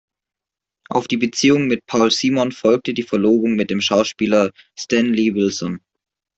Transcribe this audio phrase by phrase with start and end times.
[0.89, 5.79] Auf die Beziehung mit Paul Simon folgte die Verlobung mit dem Schauspieler Stanley Wilson.